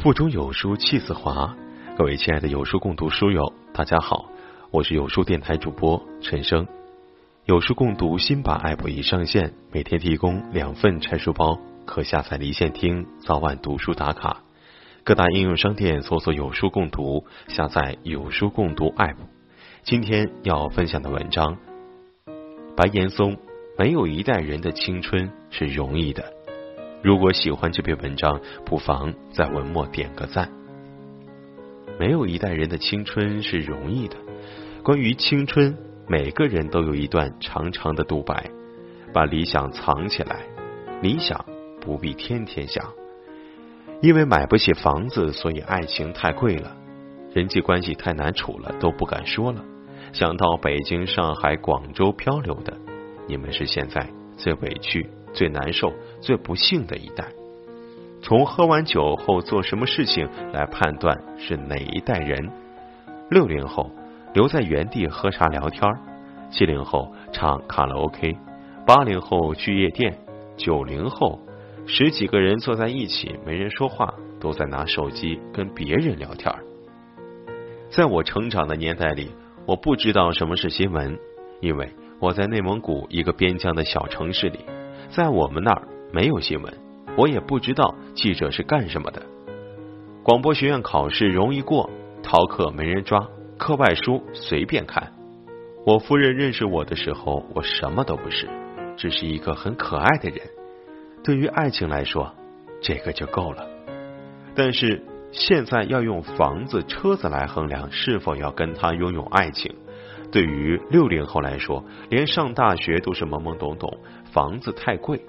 [0.00, 1.56] 腹中有书气自华，
[1.96, 4.30] 各位亲爱的有书共读书友，大家好，
[4.70, 6.68] 我是有书电台主播陈生。
[7.46, 14.44] 有书共读新版 App 已上线，每天提供两份拆书包，可下载离线听，早晚读书打卡。
[15.02, 19.16] 各大应用商店搜索“有书共读”，下载有书共读 App。
[19.82, 21.56] 今天要分享的文章，
[22.76, 23.36] 白岩松：
[23.76, 26.34] 没有一代人的青春是容易的。
[27.02, 30.50] 如果喜欢这篇文章，不妨在文末点个赞。
[31.98, 34.16] 没有一代人的青春是容易的。
[34.82, 35.76] 关于青春，
[36.08, 38.50] 每个人都有一段长长的独白。
[39.12, 40.44] 把理想藏起来，
[41.00, 41.44] 理想
[41.80, 42.84] 不必天天想。
[44.02, 46.76] 因为买不起房子，所以爱情太贵了，
[47.32, 49.64] 人际关系太难处了，都不敢说了。
[50.12, 52.76] 想到北京、上海、广州漂流的，
[53.26, 55.08] 你们是现在最委屈。
[55.38, 57.24] 最难受、最不幸的一代，
[58.20, 62.50] 从喝完酒后做什么事情来判断是哪一代人。
[63.30, 63.88] 六零后
[64.34, 65.94] 留在原地喝茶聊天
[66.50, 68.36] 七零后唱卡拉 OK，
[68.84, 70.18] 八零后去夜店，
[70.56, 71.38] 九零后
[71.86, 76.52] 十几个人坐在一起没人说话，都在拿手机跟别人聊天
[77.90, 79.30] 在我成长的年代里，
[79.66, 81.16] 我不知道什么是新闻，
[81.60, 84.58] 因为我在内蒙古一个边疆的小城市里。
[85.10, 86.72] 在我们那儿没有新闻，
[87.16, 89.22] 我也不知道记者是干什么的。
[90.22, 91.88] 广播学院考试容易过，
[92.22, 95.12] 逃课没人抓，课外书随便看。
[95.86, 98.46] 我夫人认识我的时候，我什么都不是，
[98.96, 100.40] 只是一个很可爱的人。
[101.24, 102.34] 对于爱情来说，
[102.82, 103.66] 这个就够了。
[104.54, 109.74] 但是现在要用房子、车子来衡量是否要跟他拥有爱情。
[110.30, 113.98] 对于六零后来说，连上大学都是懵懵懂懂，
[114.32, 115.20] 房子太贵。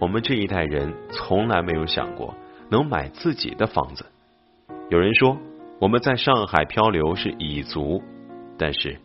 [0.00, 2.34] 我们这一代人从来没有想过
[2.70, 4.06] 能买自己的房子。
[4.88, 5.36] 有人说
[5.78, 8.02] 我们在上海漂流是蚁族，
[8.56, 8.98] 但是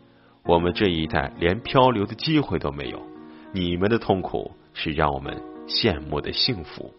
[0.44, 3.02] 我们这一代连漂流的机会都没有。
[3.52, 6.92] 你们的痛苦是让我们羡慕的幸福。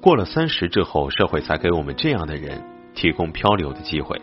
[0.00, 2.62] 过了三十之后，社会才给我们这样的人
[2.94, 4.20] 提供漂流的机会。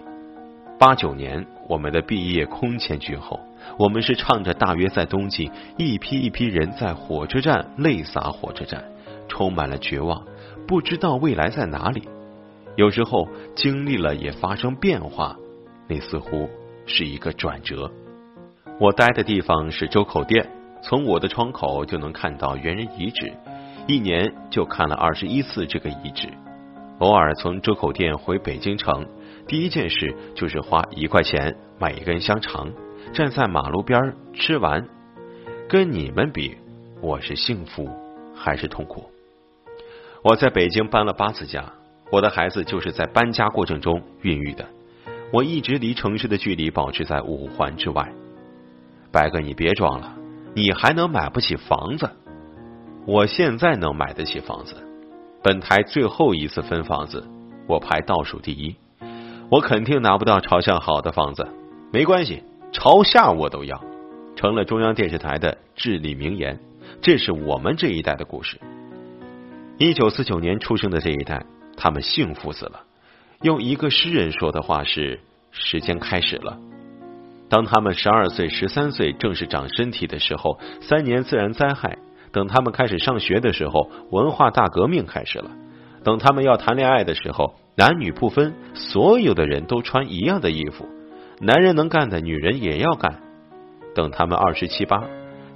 [0.80, 3.40] 八九年，我们的毕业空前绝后，
[3.80, 8.84] 我们是唱着《大约在冬季》，一批一批人在火车站泪洒火车站，
[9.28, 10.24] 充满了绝望，
[10.68, 12.04] 不知道未来在哪里。
[12.76, 15.36] 有时候经历了也发生变化，
[15.88, 16.48] 那似乎
[16.86, 17.92] 是一个转折。
[18.80, 20.48] 我待的地方是周口店，
[20.84, 23.34] 从我的窗口就能看到猿人遗址，
[23.88, 26.30] 一年就看了二十一次这个遗址。
[27.00, 29.04] 偶尔从周口店回北京城。
[29.48, 32.70] 第一件事就是花一块钱买一根香肠，
[33.14, 34.86] 站在马路边吃完。
[35.70, 36.58] 跟你们比，
[37.02, 37.90] 我是幸福
[38.36, 39.10] 还是痛苦？
[40.22, 41.74] 我在北京搬了八次家，
[42.12, 44.66] 我的孩子就是在搬家过程中孕育的。
[45.32, 48.12] 我一直离城市的距离保持在五环之外。
[49.14, 50.14] 白哥，你别装了，
[50.56, 52.10] 你还能买不起房子？
[53.06, 54.76] 我现在能买得起房子。
[55.42, 57.26] 本台最后一次分房子，
[57.66, 58.76] 我排倒数第一。
[59.50, 61.48] 我肯定拿不到朝向好的房子，
[61.94, 62.44] 没关系，
[62.74, 63.82] 朝下我都要。
[64.36, 66.60] 成了中央电视台的至理名言，
[67.02, 68.60] 这是我们这一代的故事。
[69.78, 71.46] 一九四九年出生的这一代，
[71.78, 72.82] 他们幸福死了。
[73.42, 75.22] 用一个诗人说的话是：
[75.52, 76.58] 时间开始了。
[77.50, 81.98] 当他们十二岁、十三岁正是长身体的时候，三年自然灾害；
[82.34, 85.52] 等他们开始上学的时候，文化大革命开始了；
[86.04, 87.56] 等他们要谈恋爱的时候。
[87.78, 90.88] 男女不分，所有的人都穿一样的衣服。
[91.40, 93.22] 男人能干的，女人也要干。
[93.94, 95.04] 等他们二十七八，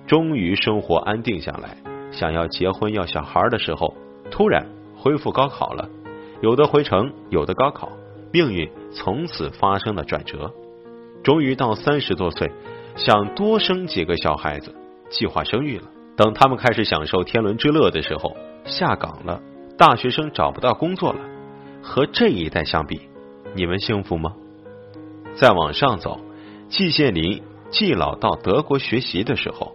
[0.06, 1.78] 终于生活安定下来，
[2.12, 3.96] 想要结婚要小孩的时候，
[4.30, 5.90] 突然恢复高考了。
[6.42, 7.90] 有的回城，有的高考，
[8.32, 10.52] 命运从此发生了转折。
[11.24, 12.52] 终于到三十多岁，
[12.98, 14.76] 想多生几个小孩子，
[15.10, 15.86] 计划生育了。
[16.16, 19.42] 等他们开始享受天伦之乐的时候，下岗了。
[19.76, 21.20] 大学生找不到工作了。
[21.82, 23.02] 和这一代相比，
[23.56, 24.34] 你们幸福吗？
[25.36, 26.20] 再往上走，
[26.70, 29.74] 季羡林季老到德国学习的时候，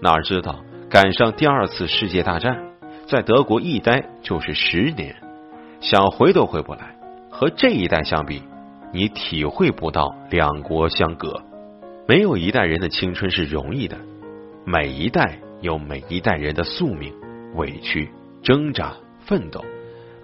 [0.00, 2.72] 哪知道赶上第二次世界大战，
[3.06, 5.16] 在德国一待就是十年，
[5.80, 6.96] 想回都回不来。
[7.30, 8.42] 和这一代相比，
[8.92, 11.40] 你体会不到两国相隔。
[12.06, 13.96] 没有一代人的青春是容易的，
[14.64, 17.14] 每一代有每一代人的宿命、
[17.54, 18.10] 委屈、
[18.42, 19.64] 挣扎、奋斗，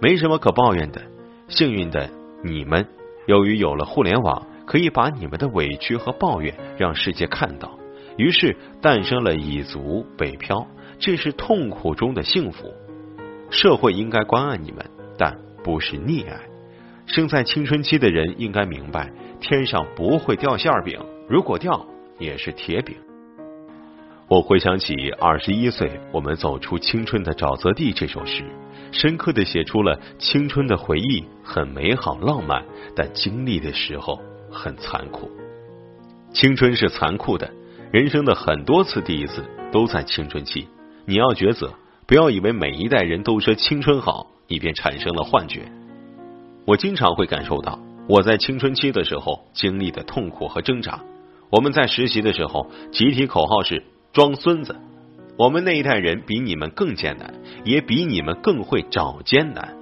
[0.00, 1.02] 没什么可抱怨的。
[1.48, 2.08] 幸运的
[2.42, 2.86] 你们，
[3.26, 7.78] 由于有了互联网，可以把你们的委屈和抱怨让世界看到，
[8.16, 10.66] 于是诞生了蚁族、北漂，
[10.98, 12.72] 这是痛苦中的幸福。
[13.50, 14.84] 社会应该关爱你们，
[15.18, 16.40] 但不是溺爱。
[17.06, 20.98] 生在青春期的人应该明白，天上不会掉馅饼，
[21.28, 21.86] 如果掉
[22.18, 22.96] 也是铁饼。
[24.26, 28.42] 我回想起二十一岁，我们走出青春的沼泽地这首诗，
[28.90, 32.64] 深刻的写出了青春的回忆很美好浪漫，
[32.96, 34.18] 但经历的时候
[34.50, 35.30] 很残酷。
[36.32, 37.52] 青春是残酷的，
[37.92, 40.66] 人生的很多次第一次都在青春期，
[41.04, 41.74] 你要抉择，
[42.06, 45.70] 不要以为每一代人都说青春好，你便产生了幻觉。
[46.64, 47.78] 我经常会感受到
[48.08, 50.98] 我在青春期的时候经历的痛苦和挣扎。
[51.50, 53.82] 我们在实习的时候，集体口号是。
[54.14, 54.76] 装孙子，
[55.36, 57.34] 我们那一代人比你们更艰难，
[57.64, 59.74] 也比你们更会找艰难。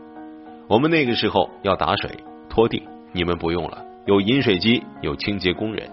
[0.68, 2.10] 我们那个时候要打水、
[2.48, 2.82] 拖地，
[3.12, 5.90] 你们不用了，有饮水机，有清洁工人。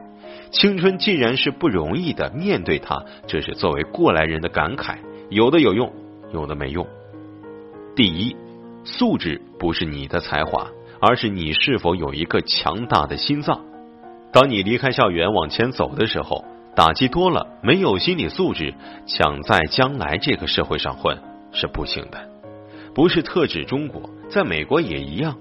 [0.51, 4.99] 青春既然是不容易的，面对它，这是作为过来人的感慨。
[5.29, 5.91] 有的有用，
[6.33, 6.87] 有的没用。
[7.93, 8.37] 第一，
[8.85, 10.69] 素质不是你的才华，
[11.01, 13.59] 而是你是否有一个强大的心脏。
[14.31, 16.45] 当你离开校园往前走的时候。
[16.79, 18.73] 打击多了，没有心理素质，
[19.05, 21.21] 想在将来这个社会上混
[21.51, 22.29] 是不行的。
[22.95, 25.35] 不是特指中国，在美国也一样。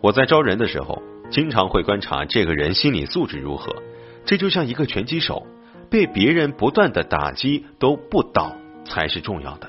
[0.00, 3.76] 我在招人的时候，经常会观察这个人心理素质如何。
[4.24, 5.46] 这就像一个拳击手，
[5.90, 8.56] 被别人不断的打击都不倒
[8.86, 9.68] 才是重要的。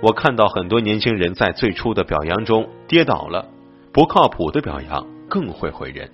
[0.00, 3.50] 我看到很多年轻人在最初的表扬中跌倒了，
[3.92, 6.10] 不靠谱的表扬更会毁人。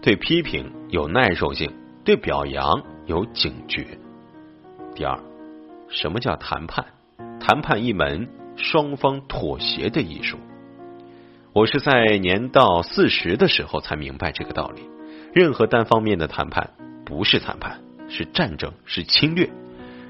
[0.00, 1.70] 对批评有耐受性，
[2.02, 2.82] 对表扬。
[3.10, 3.98] 有警觉。
[4.94, 5.18] 第二，
[5.88, 6.84] 什么叫谈判？
[7.40, 10.38] 谈判一门双方妥协的艺术。
[11.52, 14.82] 我是在年到四十的时候才明白这个道理。
[15.34, 16.70] 任何单方面的谈判
[17.04, 19.50] 不是谈判，是战争，是侵略。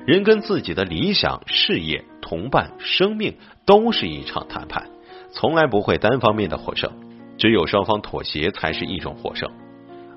[0.06, 4.90] 人跟自己的理想、事业、同伴、生命都是一场谈判，
[5.32, 6.92] 从来不会单方面的获胜。
[7.38, 9.50] 只有双方妥协，才是一种获胜。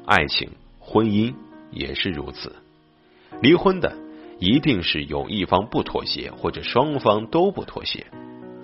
[0.06, 1.34] 爱情、婚姻
[1.72, 2.54] 也是如此。
[3.42, 3.94] 离婚的
[4.40, 8.06] 一定是有一方不妥协，或者双方都不妥协。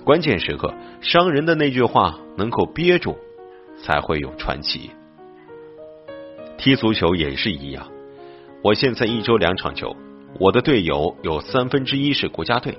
[0.04, 3.18] 关键时刻，伤人的那句话能够憋住，
[3.82, 4.92] 才会有传奇。
[6.58, 7.88] 踢足球也是一样。
[8.62, 9.96] 我现在一周两场球，
[10.40, 12.78] 我的队友有三分之一是国家队。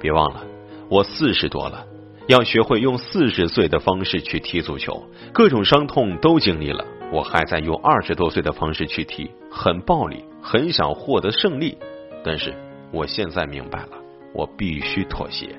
[0.00, 0.46] 别忘了，
[0.88, 1.86] 我四十多了，
[2.28, 5.04] 要学会用四十岁的方式去踢足球。
[5.32, 10.24] 各种伤痛都经历了，我还在用二十多岁的方式去踢，很暴力。
[10.44, 11.78] 很想获得胜利，
[12.24, 12.52] 但是
[12.90, 13.90] 我现在明白了，
[14.34, 15.54] 我必须妥协。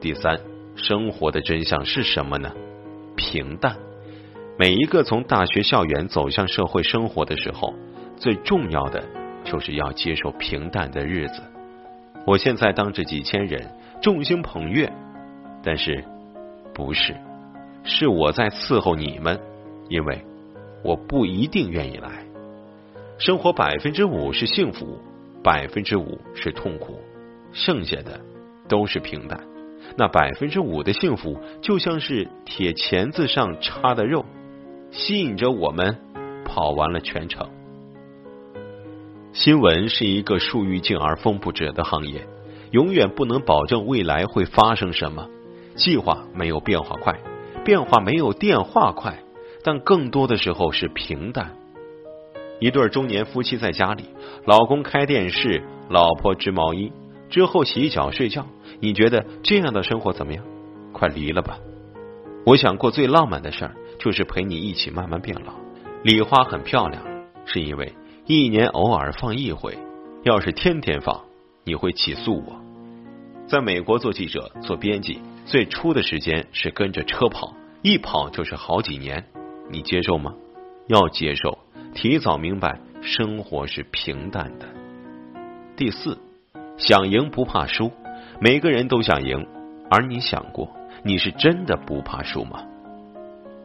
[0.00, 0.40] 第三，
[0.74, 2.50] 生活的真相是什么呢？
[3.14, 3.76] 平淡。
[4.58, 7.74] 每一个从大学校园走向社会生活的时候，
[8.16, 9.04] 最重要的
[9.44, 11.42] 就是要接受平淡的日子。
[12.26, 13.70] 我现在当着几千人，
[14.00, 14.90] 众星捧月，
[15.62, 16.02] 但是
[16.72, 17.14] 不是，
[17.84, 19.38] 是我在伺候你们，
[19.88, 20.24] 因为
[20.82, 22.24] 我不一定愿意来。
[23.18, 24.98] 生活百分之五是幸福，
[25.42, 27.00] 百分之五是痛苦，
[27.52, 28.20] 剩下的
[28.68, 29.40] 都是平淡。
[29.96, 34.24] 那百分之五的幸福，就像是铁钳子上插的肉，
[34.90, 35.96] 吸引着我们
[36.44, 37.48] 跑完了全程。
[39.32, 42.26] 新闻是一个树欲静而风不止的行业，
[42.70, 45.28] 永远不能保证未来会发生什么。
[45.74, 47.18] 计划没有变化快，
[47.64, 49.22] 变化没有电话快，
[49.66, 51.56] 但更多的时候是平淡。
[52.60, 54.04] 一对中年夫妻在家里，
[54.44, 56.92] 老公开电视，老婆织毛衣，
[57.28, 58.46] 之后洗脚睡觉。
[58.78, 60.44] 你觉得这样的生活怎么样？
[60.92, 61.58] 快离了吧！
[62.46, 65.54] 我想过最浪漫的事儿，就是陪你一起慢慢变老。
[66.04, 67.02] 礼花很漂亮，
[67.44, 67.92] 是因为
[68.24, 69.76] 一年偶尔放一回。
[70.22, 71.24] 要是天天放，
[71.64, 72.62] 你会起诉我。
[73.48, 79.26] 在美国做记者、做编辑，最初的时间是跟着车跑，一跑就是好几年。
[79.70, 80.34] 你接受吗？
[80.88, 81.58] 要接受。
[81.94, 84.66] 提早明白，生活是平淡的。
[85.76, 86.18] 第四，
[86.76, 87.90] 想赢不怕输，
[88.38, 89.46] 每个人都想赢，
[89.90, 90.68] 而你想过，
[91.02, 92.62] 你是真的不怕输吗？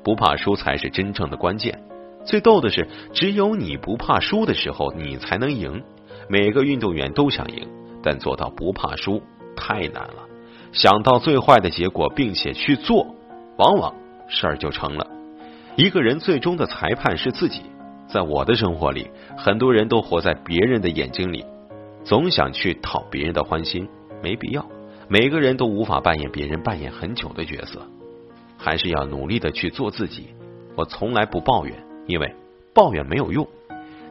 [0.04, 1.84] 不怕输才是真正的关键。
[2.24, 5.84] 最逗的是，只有你不怕输的时候，你才能赢。
[6.30, 7.68] 每个运动员都想赢，
[8.02, 9.22] 但做到不怕输
[9.56, 10.28] 太难了。
[10.72, 13.14] 想到最坏的结果，并且去做，
[13.58, 13.94] 往往
[14.28, 15.06] 事儿就成了。
[15.82, 17.64] 一个人最终的裁判是自己。
[18.08, 21.44] 在我的生活里，很多人都活在别人的眼睛里，
[22.04, 23.90] 总想去讨别人的欢心，
[24.22, 24.64] 没必要。
[25.08, 27.88] 每个人都无法扮演别人扮演很久的角色，
[28.60, 30.28] 还是要努力的去做自己。
[30.76, 32.36] 我从来不抱怨，因为
[32.76, 33.48] 抱怨没有用。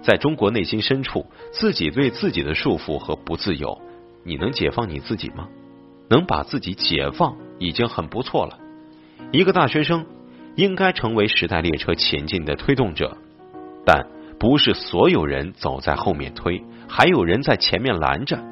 [0.02, 3.80] 在中国内心深处，自己对自己的束缚和不自由，
[4.24, 5.46] 你能解放你自己吗？
[6.08, 8.58] 能把自己解放已经很不错了。
[9.30, 10.04] 一个大学生
[10.56, 13.16] 应该成为时代列车前进的推动者，
[13.84, 14.06] 但
[14.38, 18.42] 不是所有人走在后面推，还有人在前面拦着。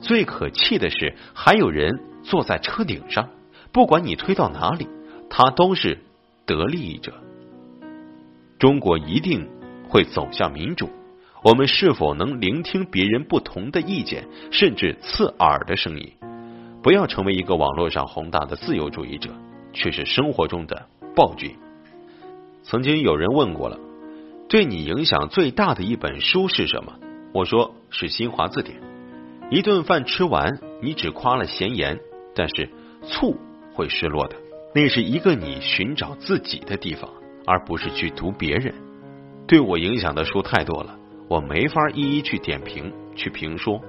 [0.00, 3.30] 最可气的是，还有人坐在车顶上，
[3.72, 4.86] 不管你推到哪里，
[5.28, 5.98] 他都是
[6.46, 7.12] 得利益者。
[8.58, 9.48] 中国一定
[9.88, 10.88] 会走向民主，
[11.42, 16.12] 我们是否能聆听别人不同的意见，甚至刺耳的声音？
[16.82, 19.30] 不要成为一个网络上宏大的自由主义者，
[19.72, 20.86] 却是生活中的
[21.18, 21.56] 暴君。
[22.62, 23.76] 曾经有人问过了，
[24.48, 26.92] 对你影响最大的一本书是什么？
[27.34, 28.80] 我说是新华字典。
[29.50, 31.98] 一顿饭吃完，你只夸了咸盐，
[32.36, 32.70] 但是
[33.02, 33.36] 醋
[33.74, 34.36] 会失落的。
[34.72, 37.10] 那是一个你寻找自己的地方，
[37.44, 38.72] 而不是去读别人。
[39.48, 40.96] 对我影响的书太多了，
[41.28, 43.80] 我没法一一去点评、去评说。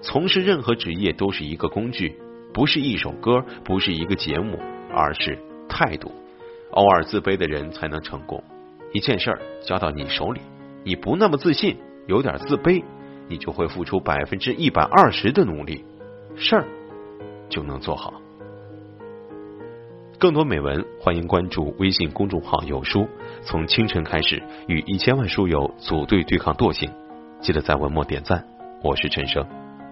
[0.00, 2.16] 从事任何职业都是一个工具，
[2.54, 4.58] 不是一首歌，不是一个节目，
[4.94, 6.10] 而是态度。
[6.76, 8.42] 偶尔自卑的人才能成功。
[8.92, 10.40] 一件事儿交到你手里，
[10.84, 12.82] 你不那么自信，有点自卑。
[13.28, 15.84] 你就会付出百分之一百二十的努力，
[16.36, 16.64] 事儿
[17.48, 18.14] 就能做好。
[20.16, 23.08] 更多美文，欢迎关注微信公众号“有书”。
[23.42, 26.88] 从清晨开始，与一千万书友组队对抗惰性。
[27.40, 28.46] 记得在文末点赞。
[28.80, 29.44] 我是陈生，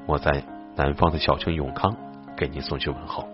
[0.06, 0.44] 我在
[0.76, 1.96] 南方的小城永康，
[2.36, 3.33] 给您送去问候。